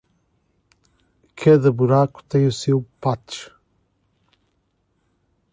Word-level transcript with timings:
Cada 1.35 1.69
buraco 1.71 2.23
tem 2.23 2.49
seu 2.49 2.83
patch. 2.99 3.49